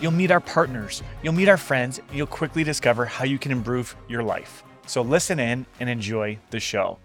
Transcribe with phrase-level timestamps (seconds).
[0.00, 3.50] You'll meet our partners, you'll meet our friends, and you'll quickly discover how you can
[3.50, 4.62] improve your life.
[4.86, 6.98] So listen in and enjoy the show.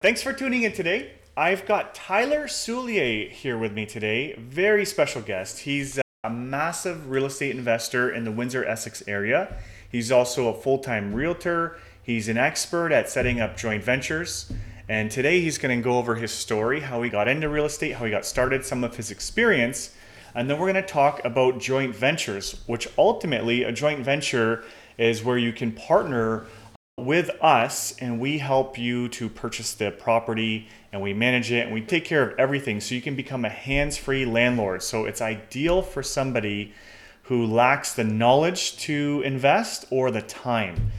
[0.00, 1.12] Thanks for tuning in today.
[1.36, 4.34] I've got Tyler Soulier here with me today.
[4.38, 5.60] Very special guest.
[5.60, 9.56] He's a massive real estate investor in the Windsor Essex area.
[9.90, 11.76] He's also a full time realtor.
[12.02, 14.52] He's an expert at setting up joint ventures.
[14.88, 17.92] And today he's going to go over his story, how he got into real estate,
[17.92, 19.94] how he got started, some of his experience,
[20.34, 24.64] and then we're going to talk about joint ventures, which ultimately a joint venture
[24.98, 26.46] is where you can partner
[26.96, 31.74] with us and we help you to purchase the property and we manage it and
[31.74, 34.82] we take care of everything so you can become a hands free landlord.
[34.82, 36.72] So it's ideal for somebody
[37.24, 40.92] who lacks the knowledge to invest or the time.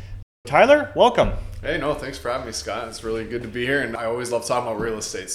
[0.46, 1.34] Tyler, welcome.
[1.62, 2.88] Hey, no, thanks for having me, Scott.
[2.88, 5.35] It's really good to be here, and I always love talking about real estate.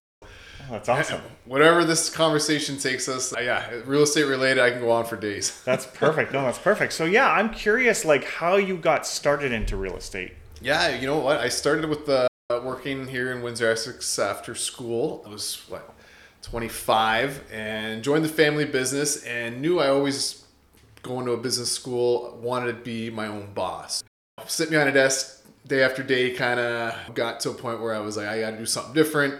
[0.71, 1.21] That's awesome.
[1.47, 5.17] Whatever this conversation takes us, uh, yeah, real estate related, I can go on for
[5.17, 5.61] days.
[5.65, 6.33] that's perfect.
[6.33, 6.93] No, that's perfect.
[6.93, 10.33] So yeah, I'm curious, like how you got started into real estate.
[10.63, 11.39] Yeah, you know what?
[11.39, 15.25] I started with the uh, working here in Windsor, Essex after school.
[15.27, 15.95] I was what
[16.43, 20.45] 25 and joined the family business and knew I always
[21.03, 24.03] going to a business school wanted to be my own boss.
[24.47, 27.95] Sit me on a desk day after day, kind of got to a point where
[27.95, 29.35] I was like, I got to do something different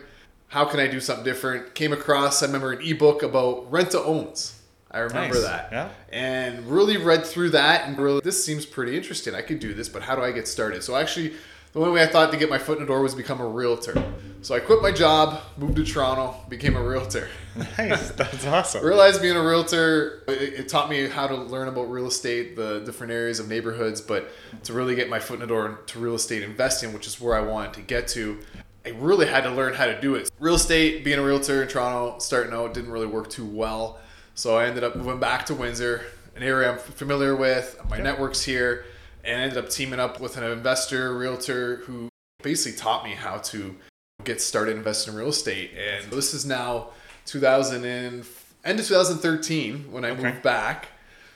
[0.51, 1.77] how can I do something different?
[1.77, 4.61] Came across, I remember an ebook about rent to owns.
[4.91, 5.45] I remember nice.
[5.45, 5.69] that.
[5.71, 5.89] Yeah.
[6.13, 9.33] And really read through that and really, this seems pretty interesting.
[9.37, 10.83] I could do this, but how do I get started?
[10.83, 11.35] So actually,
[11.73, 13.47] the only way I thought to get my foot in the door was become a
[13.47, 14.03] realtor.
[14.43, 17.29] So I quit my job, moved to Toronto, became a realtor.
[17.77, 18.85] Nice, that's awesome.
[18.85, 22.81] Realized being a realtor, it, it, taught me how to learn about real estate, the
[22.87, 24.31] different areas of neighborhoods, but
[24.63, 27.35] to really get my foot in the door to real estate investing, which is where
[27.35, 28.39] I wanted to get to,
[28.85, 30.31] I really had to learn how to do it.
[30.39, 33.99] Real estate, being a realtor in Toronto, starting out didn't really work too well.
[34.35, 36.03] So I ended up moving back to Windsor,
[36.35, 37.79] an area I'm familiar with.
[37.91, 38.85] My network's here,
[39.23, 42.09] and ended up teaming up with an investor, realtor who
[42.43, 43.77] basically taught me how to
[44.25, 45.73] get started investing in real estate.
[45.77, 46.89] And this is now
[47.27, 48.25] 2000 and
[48.65, 50.23] end of 2013 when I okay.
[50.23, 50.89] moved back.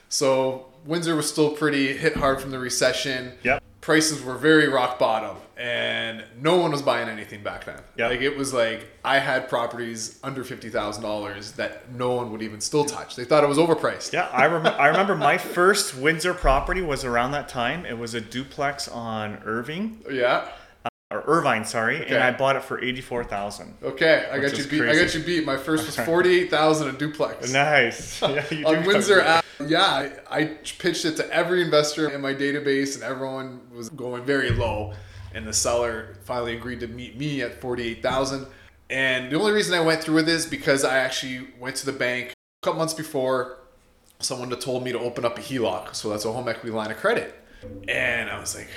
[0.08, 3.32] So Windsor was still pretty hit hard from the recession.
[3.42, 7.78] Yep prices were very rock bottom and no one was buying anything back then.
[7.98, 8.08] Yeah.
[8.08, 12.40] Like it was like I had properties under fifty thousand dollars that no one would
[12.40, 13.14] even still touch.
[13.14, 14.14] They thought it was overpriced.
[14.14, 14.70] Yeah, I remember.
[14.80, 17.84] I remember my first Windsor property was around that time.
[17.84, 20.02] It was a duplex on Irving.
[20.10, 20.48] Yeah
[21.14, 22.14] or Irvine, sorry, okay.
[22.14, 23.76] and I bought it for eighty four thousand.
[23.82, 24.80] Okay, I got you beat.
[24.80, 25.00] Crazy.
[25.00, 25.46] I got you beat.
[25.46, 27.52] My first was forty eight thousand a duplex.
[27.52, 28.22] Nice.
[28.34, 29.44] Yeah, on Windsor app.
[29.64, 30.44] Yeah, I, I
[30.78, 34.94] pitched it to every investor in my database, and everyone was going very low.
[35.34, 38.46] And the seller finally agreed to meet me at forty eight thousand.
[38.90, 41.92] And the only reason I went through with this because I actually went to the
[41.92, 43.58] bank a couple months before.
[44.18, 46.90] Someone had told me to open up a HELOC, so that's a home equity line
[46.90, 47.34] of credit.
[47.88, 48.68] And I was like,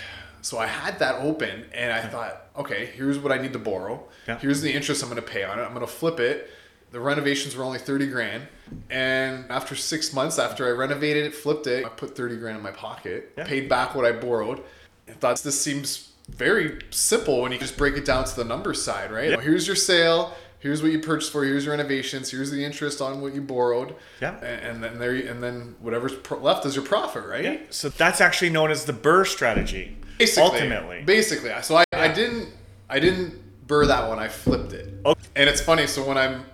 [0.47, 4.01] so I had that open and I thought, okay, here's what I need to borrow.
[4.29, 4.39] Yeah.
[4.39, 5.63] Here's the interest I'm going to pay on it.
[5.63, 6.49] I'm going to flip it.
[6.91, 8.47] The renovations were only 30 grand.
[8.89, 12.63] And after six months, after I renovated it, flipped it, I put 30 grand in
[12.63, 13.43] my pocket, yeah.
[13.43, 14.63] paid back what I borrowed.
[15.09, 18.81] I thought this seems very simple when you just break it down to the numbers
[18.81, 19.31] side, right?
[19.31, 19.41] Yeah.
[19.41, 23.21] Here's your sale here's what you purchased for, here's your renovations, here's the interest on
[23.21, 23.95] what you borrowed.
[24.21, 24.37] Yeah.
[24.37, 27.43] And, and then there, and then whatever's left is your profit, right?
[27.43, 27.57] Yeah.
[27.69, 29.97] So that's actually known as the BRRRR strategy.
[30.17, 31.03] Basically, ultimately.
[31.03, 32.49] Basically, so I, I didn't,
[32.89, 34.19] I didn't BRRRR that one.
[34.19, 34.93] I flipped it.
[35.05, 35.21] Okay.
[35.35, 35.87] And it's funny.
[35.87, 36.45] So when I'm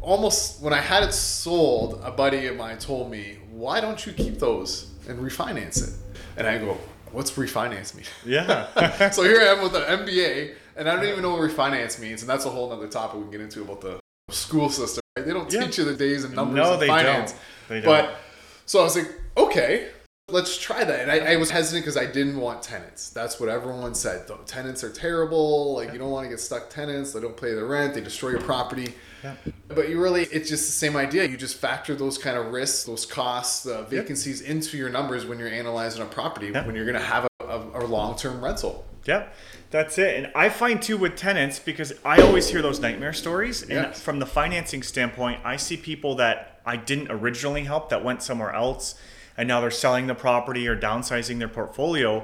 [0.00, 4.12] almost when I had it sold, a buddy of mine told me, "Why don't you
[4.12, 5.94] keep those and refinance it?"
[6.36, 6.78] And I go,
[7.12, 9.10] "What's refinance mean?" Yeah.
[9.10, 12.22] so here I am with an MBA and I don't even know what refinance means,
[12.22, 14.00] and that's a whole other topic we can get into about the
[14.30, 15.02] school system.
[15.16, 15.26] Right?
[15.26, 15.66] They don't yeah.
[15.66, 17.32] teach you the days and numbers no, of they finance.
[17.32, 17.40] Don't.
[17.68, 18.06] They don't.
[18.06, 18.16] But
[18.64, 19.88] so I was like, okay,
[20.32, 21.00] let's try that.
[21.00, 23.10] And I, I was hesitant because I didn't want tenants.
[23.10, 24.28] That's what everyone said.
[24.46, 25.74] Tenants are terrible.
[25.74, 25.92] Like yeah.
[25.94, 27.12] you don't want to get stuck tenants.
[27.12, 27.94] They don't pay the rent.
[27.94, 28.94] They destroy your property.
[29.22, 29.34] Yeah.
[29.68, 31.24] But you really, it's just the same idea.
[31.26, 34.50] You just factor those kind of risks, those costs, uh, the vacancies yep.
[34.50, 37.84] into your numbers when you're analyzing a property, when you're going to have a, a,
[37.84, 38.84] a long term rental.
[39.04, 39.34] Yep.
[39.70, 40.16] That's it.
[40.16, 43.62] And I find too with tenants because I always hear those nightmare stories.
[43.62, 44.00] And yes.
[44.00, 48.52] from the financing standpoint, I see people that I didn't originally help that went somewhere
[48.52, 48.96] else
[49.40, 52.22] and now they're selling the property or downsizing their portfolio.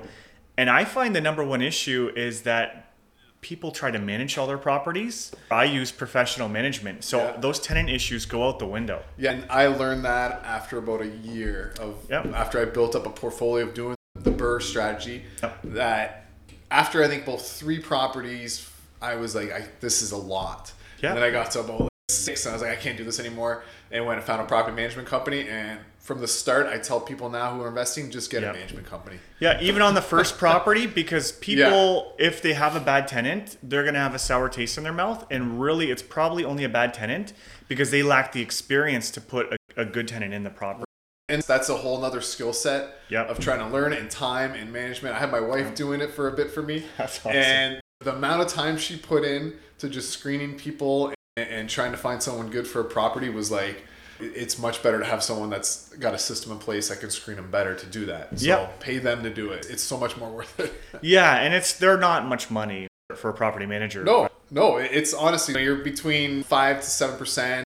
[0.58, 2.92] And I find the number one issue is that
[3.40, 5.32] people try to manage all their properties.
[5.50, 7.04] I use professional management.
[7.04, 7.36] So Yeah.
[7.40, 9.02] those tenant issues go out the window.
[9.16, 12.34] Yeah, and I learned that after about a year of Yep.
[12.34, 15.24] after I built up a portfolio of doing the BRRRR strategy.
[15.42, 15.58] Yep.
[15.64, 16.26] That
[16.70, 18.68] after I think both three properties,
[19.00, 20.72] I was like, I, this is a lot.
[21.00, 21.10] Yeah.
[21.10, 23.18] And then I got to about six, and I was like, I can't do this
[23.18, 23.64] anymore.
[23.90, 25.48] And went and found a property management company.
[25.48, 28.54] And from the start, I tell people now who are investing, just get Yep.
[28.54, 29.18] a management company.
[29.40, 33.82] Yeah, even on the first property, because people, if they have a bad tenant, they're
[33.82, 35.26] going to have a sour taste in their mouth.
[35.30, 37.32] And really, it's probably only a bad tenant
[37.68, 40.84] because they lack the experience to put a, a good tenant in the property.
[41.28, 43.30] And that's a whole nother skill set Yep.
[43.30, 45.16] of trying to learn and time and management.
[45.16, 46.84] I had my wife doing it for a bit for me.
[46.98, 47.32] That's awesome.
[47.32, 51.98] And the amount of time she put in to just screening people and, trying to
[51.98, 53.84] find someone good for a property was like,
[54.18, 57.36] it's much better to have someone that's got a system in place that can screen
[57.36, 58.38] them better to do that.
[58.38, 58.80] So Yep.
[58.80, 59.66] pay them to do it.
[59.68, 60.72] It's so much more worth it.
[61.02, 64.02] Yeah, and it's they're not much money for a property manager.
[64.04, 67.64] No, no, it's honestly you're between five to seven percent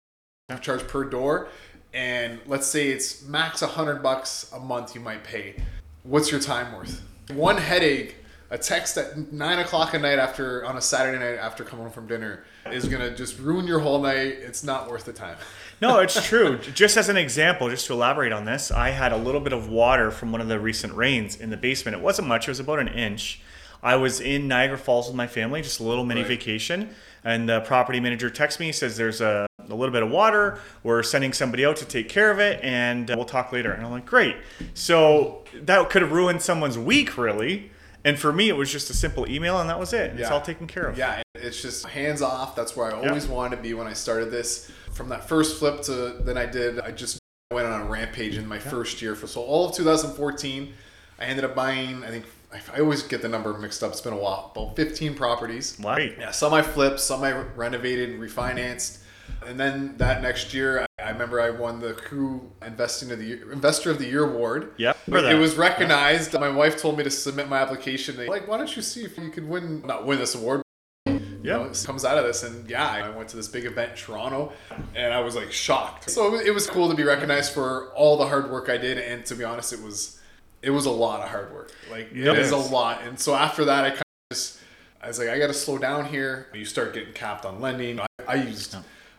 [0.62, 1.50] charge per door,
[1.94, 5.56] and let's say it's max a hundred bucks a month you might pay.
[6.04, 7.04] What's your time worth?
[7.34, 8.16] One headache,
[8.50, 11.92] a text at nine o'clock at night after on a Saturday night after coming home
[11.94, 14.16] from dinner is gonna just ruin your whole night.
[14.40, 15.38] It's not worth the time.
[15.80, 16.58] No, it's true.
[16.58, 19.70] just as an example, just to elaborate on this, I had a little bit of
[19.70, 21.96] water from one of the recent rains in the basement.
[21.96, 23.42] It wasn't much, it was about an inch.
[23.84, 26.30] I was in Niagara Falls with my family, just a little mini Right.
[26.30, 26.90] vacation,
[27.24, 30.58] and the property manager texts me, says there's a, a little bit of water.
[30.82, 33.72] We're sending somebody out to take care of it, and uh, we'll talk later.
[33.72, 34.36] And I'm like, great.
[34.74, 37.70] So that could have ruined someone's week, really.
[38.07, 40.12] And for me, it was just a simple email, and that was it.
[40.12, 40.98] And It's all taken care of.
[40.98, 42.56] Yeah, it's just hands off.
[42.56, 44.71] That's where I always wanted to be when I started this.
[44.94, 47.19] From that first flip to then I did, I just
[47.51, 49.13] went on a rampage in my first year.
[49.13, 50.74] For so all of 2014,
[51.19, 52.04] I ended up buying.
[52.04, 52.25] I think
[52.74, 53.92] I always get the number mixed up.
[53.92, 54.54] It's been a while.
[54.56, 55.77] About 15 properties.
[55.77, 55.98] Wow.
[55.98, 59.00] Yeah, some I flipped, some I renovated, refinanced,
[59.45, 63.51] and then that next year, I, remember I won the Crew Investing of the Year,
[63.51, 64.74] Investor of the Year award.
[64.77, 66.33] Yep, It, was recognized.
[66.33, 68.18] My wife told me to submit my application.
[68.18, 70.62] They like, why don't you see if you could win, not win this award,
[71.06, 71.65] you know, Yeah.
[71.69, 72.44] it comes out of this.
[72.44, 74.51] And yeah, I went to this big event in Toronto
[74.95, 76.09] and I was like shocked.
[76.09, 78.98] So it was cool to be recognized for all the hard work I did.
[78.98, 80.19] And to be honest, it was,
[80.62, 81.71] it was a lot of hard work.
[81.89, 82.36] Like Yep.
[82.36, 83.01] it is a lot.
[83.04, 84.59] And so after that, I kind of just,
[85.01, 86.48] I was like, I got to slow down here.
[86.54, 88.01] You start getting capped on lending.
[88.01, 88.75] I, I used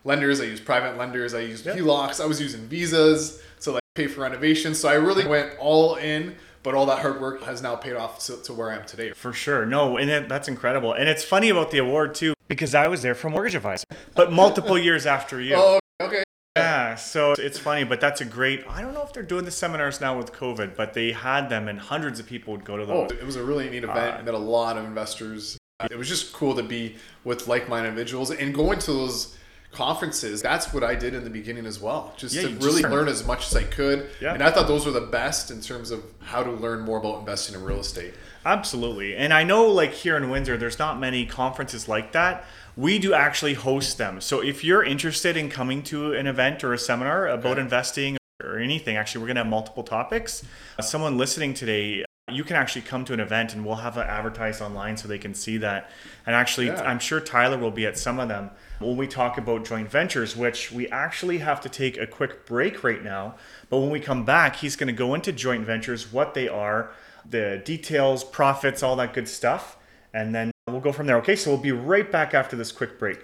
[0.09, 0.41] lenders.
[0.41, 1.35] I used private lenders.
[1.35, 1.77] I used Yep.
[1.77, 2.21] HELOCs.
[2.21, 4.81] I was using visas to like pay for renovations.
[4.81, 6.35] So I really went all in.
[6.65, 9.13] But all that hard work has now paid off to, to where I am today.
[9.13, 9.65] For sure.
[9.65, 10.93] No, and it, that's incredible.
[10.93, 13.85] And it's funny about the award too, because I was there for Mortgage Advisor,
[14.17, 15.55] but multiple years after you.
[15.57, 16.25] Oh, okay.
[16.57, 18.65] Yeah, so it's funny, but that's a great.
[18.69, 21.69] I don't know if they're doing the seminars now with COVID, but they had them,
[21.69, 23.13] and hundreds of people would go to Oh, those.
[23.13, 24.21] it was a really neat event.
[24.21, 25.57] Uh, met a lot of investors.
[25.89, 29.37] It was just cool to be with like-minded individuals and going to those
[29.73, 30.43] conferences.
[30.43, 32.83] That's what I did in the beginning as well, just Yeah, to you just really
[32.83, 33.09] learn.
[33.09, 34.09] as much as I could.
[34.21, 34.35] Yeah.
[34.35, 37.21] And I thought those were the best in terms of how to learn more about
[37.21, 38.15] investing in real estate.
[38.47, 42.45] Absolutely, and I know like here in Windsor, there's not many conferences like that.
[42.77, 44.21] We do actually host them.
[44.21, 47.61] So if you're interested in coming to an event or a seminar about Okay.
[47.63, 50.45] investing or anything, actually, we're gonna have multiple topics.
[50.79, 52.05] Uh, someone listening today.
[52.31, 55.19] You can actually come to an event and we'll have it advertised online so they
[55.19, 55.91] can see that.
[56.27, 56.83] And actually, Yeah.
[56.83, 60.37] I'm sure Tyler will be at some of them when we talk about joint ventures,
[60.37, 63.35] which we actually have to take a quick break right now.
[63.71, 66.91] But when we come back, he's going to go into joint ventures, what they are,
[67.29, 69.77] the details, profits, all that good stuff.
[70.15, 71.17] And then we'll go from there.
[71.19, 73.19] Okay, so we'll be right back after this quick break.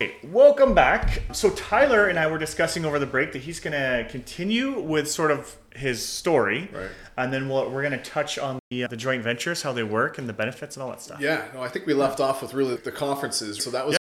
[0.00, 1.22] Okay, welcome back.
[1.32, 5.10] So Tyler and I were discussing over the break that he's going to continue with
[5.10, 6.88] sort of his story, Right.
[7.16, 9.82] and then we'll, we're going to touch on the, uh, the joint ventures, how they
[9.82, 11.20] work, and the benefits and all that stuff.
[11.20, 13.62] Yeah, no, I think we left off with really the conferences.
[13.62, 13.97] So that was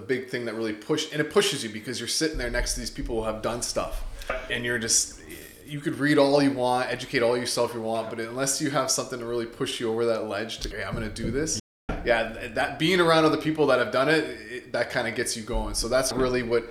[0.00, 2.74] the, big thing that really pushed, and it pushes you because you're sitting there next
[2.74, 4.04] to these people who have done stuff,
[4.50, 5.20] and you're just
[5.66, 8.90] you could read all you want, educate all yourself you want, but unless you have
[8.90, 11.60] something to really push you over that ledge to, I'm going to do this.
[12.04, 15.36] Yeah, that being around other people that have done it, it that kind of gets
[15.36, 15.74] you going.
[15.74, 16.64] So that's really what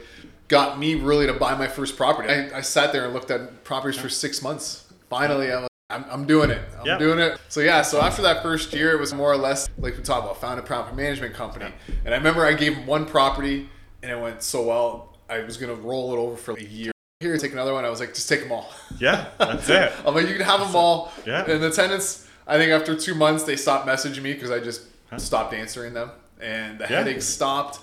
[0.48, 2.30] got me really to buy my first property.
[2.30, 4.92] I, I sat there and looked at properties for six months.
[5.10, 6.62] Finally, I'm, I'm, I'm doing it.
[6.80, 6.98] I'm Yeah.
[6.98, 7.40] doing it.
[7.48, 10.26] So yeah, so after that first year, it was more or less like we talked
[10.26, 11.72] about, found a property management company.
[12.04, 13.70] And I remember I gave him one property,
[14.04, 15.18] and it went so well.
[15.30, 16.92] I was gonna roll it over for a year.
[17.22, 17.84] Here, take another one.
[17.86, 18.70] I was like, just take them all.
[19.00, 19.92] Yeah, that's it.
[20.06, 21.12] I'm like, you can have them all.
[21.26, 21.50] Yeah.
[21.50, 24.84] And the tenants, I think after two months, they stopped messaging me because I just
[25.18, 26.98] stopped answering them, and the Yeah.
[26.98, 27.80] headaches stopped.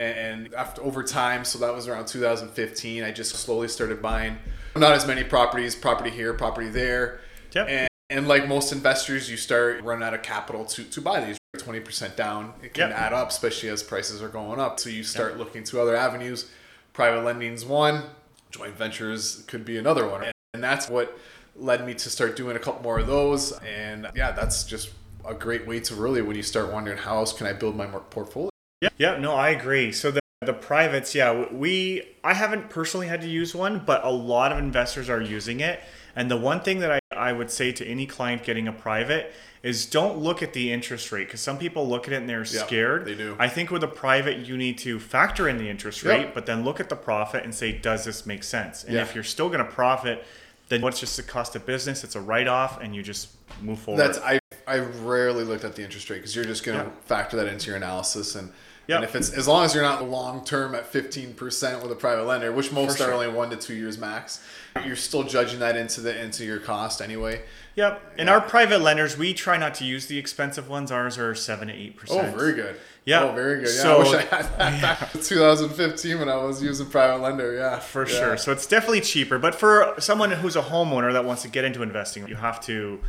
[0.00, 4.38] And after over time, so that was around 2015, I just slowly started buying
[4.76, 7.18] not as many properties, property here, property there.
[7.52, 7.66] Yep.
[7.68, 11.38] And, and like most investors, you start running out of capital to, to buy these.
[11.56, 12.98] 20% down, it can Yep.
[12.98, 14.78] add up, especially as prices are going up.
[14.78, 16.50] So you start looking to other avenues.
[16.92, 18.04] Private lending's one,
[18.50, 20.26] joint ventures could be another one.
[20.54, 21.18] And that's what
[21.56, 23.52] led me to start doing a couple more of those.
[23.66, 24.90] And yeah, that's just
[25.26, 27.86] a great way to really, when you start wondering how else can I build my
[27.86, 28.50] portfolio?
[28.80, 29.90] Yeah, yeah, no, I agree.
[29.92, 34.10] So the the privates, yeah, we I haven't personally had to use one, but a
[34.10, 35.80] lot of investors are using it.
[36.14, 39.32] And the one thing that I, I would say to any client getting a private
[39.62, 42.38] is don't look at the interest rate because some people look at it and they're
[42.46, 43.04] Yeah, scared.
[43.04, 43.34] they do.
[43.40, 46.64] I think with a private, you need to factor in the interest rate, but then
[46.64, 48.84] look at the profit and say, does this make sense?
[48.84, 49.02] And Yeah.
[49.02, 50.24] if you're still going to profit,
[50.68, 52.04] then what's just the cost of business?
[52.04, 53.28] It's a write off, and you just
[53.60, 54.00] move forward.
[54.00, 57.36] That's I I rarely looked at the interest rate because you're just going to factor
[57.38, 58.52] that into your analysis and.
[58.88, 58.96] Yeah.
[58.96, 62.24] And if it's as long as you're not long term at 15% with a private
[62.24, 64.42] lender, which most are only one to two years max,
[64.86, 67.42] you're still judging that into the into your cost anyway.
[67.76, 68.14] Yep.
[68.18, 70.90] And our private lenders, we try not to use the expensive ones.
[70.90, 72.34] Ours are seven to eight percent.
[72.34, 72.80] Oh, very good.
[73.04, 73.24] Yeah.
[73.24, 73.68] Oh, very good.
[73.74, 73.82] Yeah.
[73.82, 77.54] So- I wish I had that back in 2015 when I was using private lender.
[77.54, 77.78] Yeah.
[77.80, 78.14] For Yeah.
[78.18, 78.36] sure.
[78.38, 79.38] So it's definitely cheaper.
[79.38, 83.00] But for someone who's a homeowner that wants to get into investing, you have to.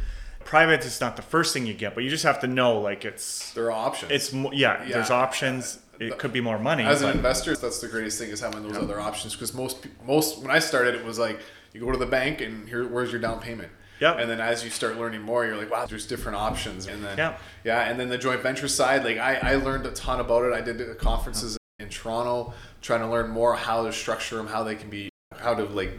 [0.50, 3.06] Private is not the first thing you get, but you just have to know like
[3.06, 4.12] it's There are options.
[4.12, 4.84] it's mo- yeah.
[4.84, 4.94] Yeah.
[4.94, 5.78] There's options.
[6.00, 6.84] It could be more money.
[6.84, 9.36] As an investor, that's the greatest thing is having those other options.
[9.36, 11.40] Because most most when I started, it was like
[11.72, 13.72] you go to the bank and here where's your down payment.
[14.02, 14.18] Yep.
[14.22, 16.88] And then as you start learning more, you're like, wow, there's different options.
[16.88, 17.38] And then Yeah.
[17.64, 20.54] yeah, and then the joint venture side, like I, I learned a ton about it.
[20.54, 24.74] I did conferences in Toronto, trying to learn more how to structure them, how they
[24.76, 25.92] can be, how to like,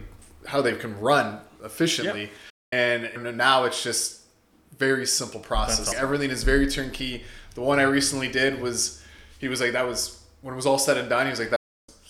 [0.45, 2.31] how they can run efficiently.
[2.73, 4.20] And, and now it's just
[4.77, 5.89] very simple process.
[5.89, 5.95] All.
[5.95, 7.23] Everything is very turnkey.
[7.55, 9.03] The one I recently did was,
[9.39, 11.25] he was like, that was when it was all said and done.
[11.25, 11.59] He was like, that,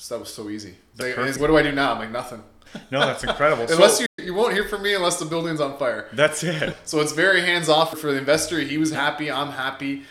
[0.10, 0.76] that was so easy.
[0.98, 1.94] Like, what do I do now?
[1.94, 2.44] I'm like, nothing.
[2.92, 3.68] no, that's incredible.
[3.68, 6.08] So- Unless you, you won't hear from me unless the building's on fire.
[6.14, 6.78] that's it.
[6.86, 8.60] So it's very hands off for the investor.
[8.60, 9.32] He was happy.
[9.32, 10.04] I'm happy.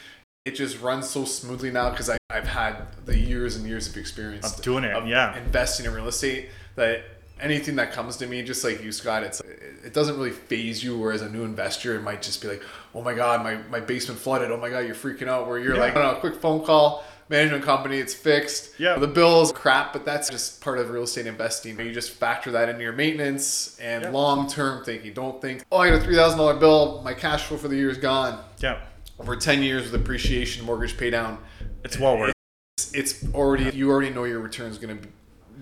[0.45, 4.57] It just runs so smoothly now because I've had the years and years of experience
[4.57, 5.37] Of doing it, of yeah.
[5.39, 6.49] investing in real estate.
[6.77, 7.05] That
[7.41, 10.99] anything that comes to me, just like you, Scott, it's it doesn't really phase you.
[10.99, 12.63] Whereas a new investor, it might just be like,
[12.95, 14.51] oh my god, my my basement flooded.
[14.51, 15.47] Oh my god, you're freaking out.
[15.49, 15.81] Where you're Yeah.
[15.81, 17.05] like, no, no, quick phone call.
[17.29, 18.73] Management company, it's fixed.
[18.81, 18.97] Yeah.
[18.99, 21.79] the bill's crap, but that's just part of real estate investing.
[21.79, 24.11] You just factor that into your maintenance and Yeah.
[24.11, 25.13] long term thinking.
[25.13, 27.01] Don't think, oh, I got a three thousand dollar bill.
[27.05, 28.81] My cash flow for the year is gone Yeah.
[29.21, 31.39] over 10 years with appreciation mortgage pay down
[31.85, 32.33] It's well worth.
[32.77, 35.07] it's, it's already you already know your return is going to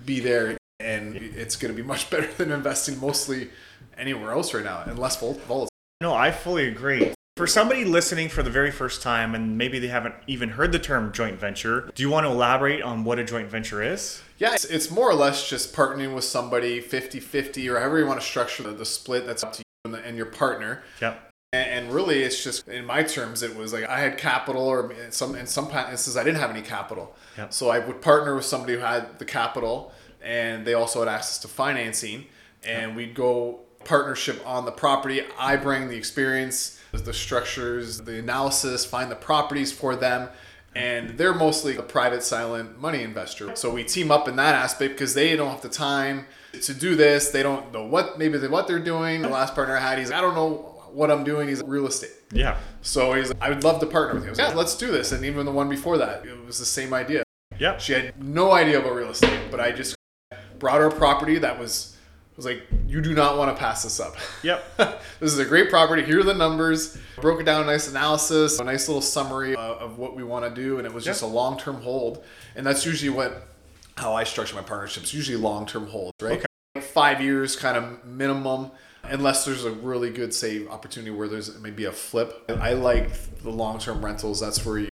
[0.06, 3.50] be there and it's going to be much better than investing mostly
[3.96, 5.68] anywhere else right now and less vol- volatile
[6.00, 7.12] No, I fully agree.
[7.36, 10.78] For somebody listening for the very first time and maybe they haven't even heard the
[10.78, 14.22] term joint venture, do you want to elaborate on what a joint venture is?
[14.38, 18.20] yeah it's, it's more or less just partnering with somebody 50-50 or however you want
[18.20, 21.24] to structure the, the split that's up to you and, the, and your partner Yep.
[21.54, 24.92] And, and really, it's just in my terms, it was like I had capital, or
[24.92, 27.16] in some in some instances, I didn't have any capital.
[27.38, 27.54] Yep.
[27.54, 31.38] So I would partner with somebody who had the capital, and they also had access
[31.38, 32.26] to financing,
[32.64, 35.22] and we'd go partnership on the property.
[35.38, 40.28] I bring the experience, the structures, the analysis, find the properties for them.
[40.74, 43.56] And they're mostly a private silent money investor.
[43.56, 46.94] So we team up in that aspect because they don't have the time to do
[46.94, 47.30] this.
[47.30, 49.22] They don't know what maybe they, what they're doing.
[49.22, 51.48] The last partner I had, he's I don't know what I'm doing.
[51.48, 52.12] He's real estate.
[52.32, 52.58] Yeah.
[52.82, 54.28] So he's like, I would love to partner with you.
[54.28, 55.10] I was like, yeah, let's do this.
[55.12, 57.22] And even the one before that, it was the same idea.
[57.58, 57.78] Yeah.
[57.78, 59.97] She had no idea about real estate, but I just
[60.58, 61.96] brought a property that was
[62.38, 64.14] was like, you do not want to pass this up.
[64.44, 64.76] Yep.
[64.76, 66.04] this is a great property.
[66.04, 66.96] Here are the numbers.
[67.20, 70.44] Broke it down, a nice analysis, a nice little summary of, of what we want
[70.44, 72.24] to do, and it was just a long term hold.
[72.54, 73.48] And that's usually what
[73.96, 75.12] how I structure my partnerships.
[75.12, 76.38] Usually long term holds, right?
[76.38, 76.86] Okay.
[76.86, 78.70] Five years, kind of minimum.
[79.02, 82.44] Unless there's a really good save opportunity where there's maybe a flip.
[82.48, 83.10] I like
[83.42, 84.38] the long term rentals.
[84.38, 84.88] That's where you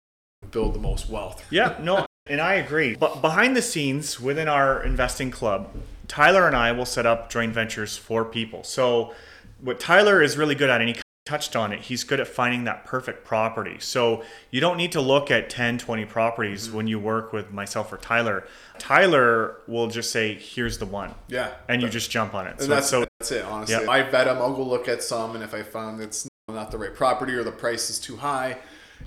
[0.49, 1.45] build the most wealth.
[1.51, 2.95] Yeah, no, and I agree.
[2.95, 5.69] But behind the scenes within our investing club,
[6.07, 8.63] Tyler and I will set up joint ventures for people.
[8.63, 9.13] So,
[9.61, 12.65] what Tyler is really good at, and he touched on it, he's good at finding
[12.65, 13.77] that perfect property.
[13.79, 16.77] So, you don't need to look at 10, 20 properties mm-hmm.
[16.77, 18.47] when you work with myself or Tyler.
[18.79, 21.13] Tyler will just say, here's the one.
[21.27, 21.51] Yeah.
[21.67, 22.59] And you just jump on it.
[22.59, 23.83] So, And that's, so that's it, honestly.
[23.83, 23.91] Yeah.
[23.91, 24.37] I vet them.
[24.37, 27.43] I'll go look at some, and if I found it's not the right property or
[27.43, 28.57] the price is too high,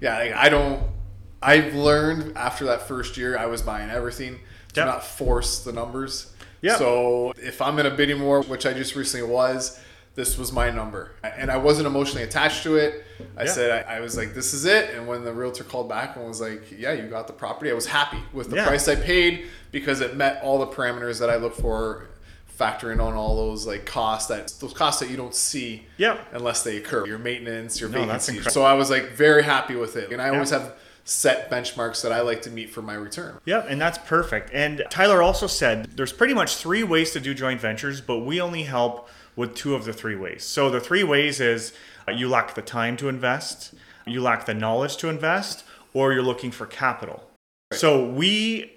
[0.01, 0.98] yeah, like, I don't.
[1.43, 4.41] I've learned after that first year, I was buying everything
[4.75, 4.87] to Yep.
[4.87, 6.33] not force the numbers.
[6.63, 6.79] Yep.
[6.79, 9.79] So if I'm in a bidding war, which I just recently was,
[10.17, 11.13] this was my number.
[11.23, 13.05] And I wasn't emotionally attached to it.
[13.37, 13.53] I Yeah.
[13.53, 14.91] said, I, I was like, this is it.
[14.95, 17.75] And when the realtor called back and was like, yeah, you got the property, I
[17.75, 18.67] was happy with the Yeah.
[18.67, 22.07] price I paid because it met all the parameters that I look for,
[22.59, 26.17] factoring on all those like costs that those costs that you don't see Yeah.
[26.33, 27.07] unless they occur.
[27.07, 28.53] Your maintenance, your No, that's vacancies.
[28.53, 30.11] So I was like very happy with it.
[30.11, 30.73] And I always have
[31.09, 33.39] set benchmarks that I like to meet for my return.
[33.47, 34.51] Yep, and that's perfect.
[34.53, 38.41] And Tyler also said there's pretty much three ways to do joint ventures, but we
[38.41, 40.45] only help with two of the three ways.
[40.45, 41.73] So the three ways is
[42.07, 43.75] uh, you lack the time to invest,
[44.07, 47.25] you lack the knowledge to invest, or you're looking for capital.
[47.73, 48.71] So we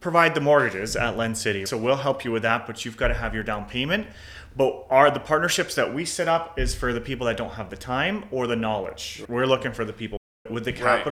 [0.00, 1.66] provide the mortgages at LendCity.
[1.66, 4.06] So we'll help you with that, but you've got to have your down payment.
[4.54, 7.70] But are the partnerships that we set up is for the people that don't have
[7.70, 9.24] the time or the knowledge.
[9.26, 10.18] We're looking for the people
[10.50, 11.12] with the capital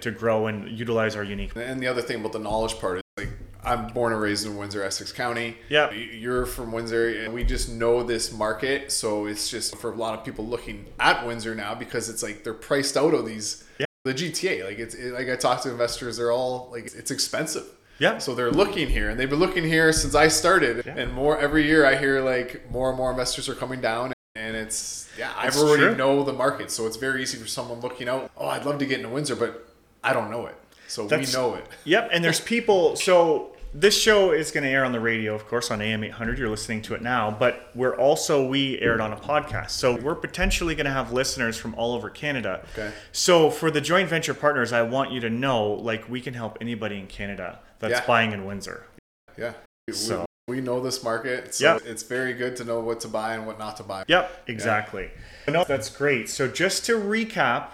[0.00, 3.02] to grow and utilize our unique And the other thing about the knowledge part is
[3.16, 3.30] like
[3.64, 5.56] I'm born and raised in Windsor, Essex County.
[5.68, 5.90] Yeah.
[5.90, 8.92] You're from Windsor, and we just know this market.
[8.92, 12.44] So it's just for a lot of people looking at Windsor now because it's like
[12.44, 13.86] they're priced out of these Yeah.
[14.04, 14.64] the GTA.
[14.64, 17.64] Like it's it, like I talk to investors, they're all like it's expensive.
[17.98, 18.18] Yeah.
[18.18, 20.84] So they're looking here, and they've been looking here since I started.
[20.86, 20.94] Yeah.
[20.98, 24.54] And more every year, I hear like more and more investors are coming down, and
[24.54, 25.96] it's yeah, I've already true.
[25.96, 28.30] know the market, so it's very easy for someone looking out.
[28.36, 29.66] Oh, I'd love to get into Windsor, but
[30.06, 30.54] I don't know it.
[30.88, 31.66] So That's- we know it.
[31.84, 32.94] Yep, and there's people.
[32.96, 36.38] So this show is going to air on the radio, of course, on AM 800.
[36.38, 39.70] You're listening to it now, but we're also we aired on a podcast.
[39.70, 42.64] So we're potentially going to have listeners from all over Canada.
[42.72, 42.92] Okay.
[43.12, 46.56] So for the joint venture partners, I want you to know, like, we can help
[46.60, 48.06] anybody in Canada that's Yeah.
[48.06, 48.86] buying in Windsor.
[49.36, 49.52] Yeah.
[49.88, 51.78] We, So- we know this market, so Yeah.
[51.90, 54.04] it's very good to know what to buy and what not to buy.
[54.06, 55.10] Yep, exactly.
[55.48, 56.30] No, that's great.
[56.30, 57.70] So just to recap,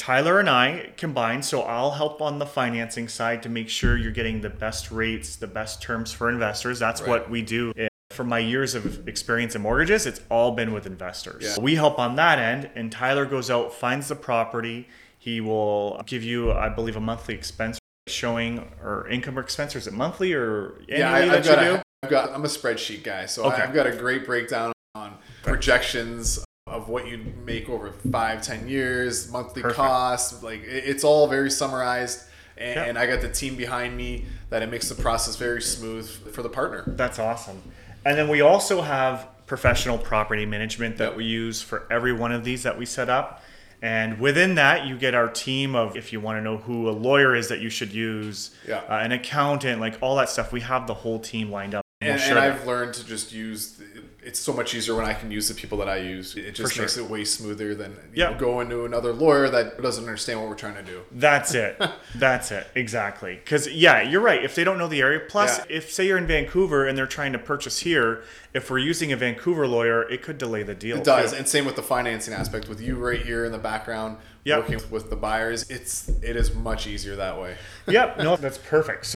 [0.00, 4.10] Tyler and I combined, so I'll help on the financing side to make sure you're
[4.12, 6.78] getting the best rates, the best terms for investors.
[6.78, 7.08] That's Right.
[7.10, 7.74] what we do.
[8.10, 11.44] For my years of experience in mortgages, it's all been with investors.
[11.44, 11.62] Yeah.
[11.62, 14.88] We help on that end, and Tyler goes out, finds the property.
[15.18, 17.78] He will give you, I believe, a monthly expense
[18.08, 19.74] showing or income or expense.
[19.74, 21.74] Or is it monthly or annually Yeah, I, that I've got, do?
[21.74, 22.30] a, I've got.
[22.32, 23.60] I'm a spreadsheet guy, so Okay.
[23.60, 29.30] I've got a great breakdown on projections of what you make over five, ten years,
[29.30, 29.76] monthly Perfect.
[29.76, 30.42] costs.
[30.42, 32.22] Like it- it's all very summarized,
[32.56, 32.84] and, Yeah.
[32.84, 36.42] and I got the team behind me that it makes the process very smooth for
[36.42, 36.84] the partner.
[36.86, 37.62] That's awesome.
[38.04, 41.16] And then we also have professional property management that Yep.
[41.16, 43.42] we use for every one of these that we set up.
[43.82, 46.92] And within that, you get our team of if you want to know who a
[46.92, 48.82] lawyer is that you should use, Yeah.
[48.88, 50.52] uh, an accountant, like all that stuff.
[50.52, 51.84] We have the whole team lined up.
[52.02, 52.38] And, We'll and.
[52.38, 53.80] I've learned to just use.
[54.22, 56.36] It's so much easier when I can use the people that I use.
[56.36, 56.82] It just sure.
[56.82, 58.30] makes it way smoother than you Yeah.
[58.30, 61.02] know, going to another lawyer that doesn't understand what we're trying to do.
[61.10, 61.80] That's it.
[62.14, 62.66] That's it.
[62.74, 63.36] Exactly.
[63.36, 64.44] Because, yeah, you're right.
[64.44, 65.64] If they don't know the area, plus, Yeah.
[65.76, 69.16] if, say, you're in Vancouver and they're trying to purchase here, if we're using a
[69.16, 70.98] Vancouver lawyer, it could delay the deal.
[70.98, 71.38] It does, too.
[71.38, 72.68] and same with the financing aspect.
[72.68, 74.58] With you right here in the background, Yep.
[74.70, 77.56] working with the buyers, it's it is much easier that way.
[77.86, 79.14] yep no that's perfect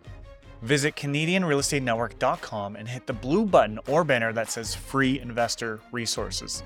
[0.62, 6.64] Visit CanadianRealEstateNetwork.com and hit the blue button or banner that says Free Investor Resources.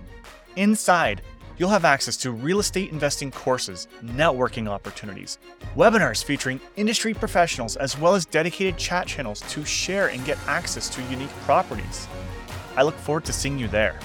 [0.57, 1.21] Inside,
[1.59, 5.38] you'll have access to real estate investing courses, networking opportunities,
[5.77, 10.88] webinars featuring industry professionals, as well as dedicated chat channels to share and get access
[10.88, 12.09] to unique properties.
[12.77, 13.99] I look forward to seeing you there.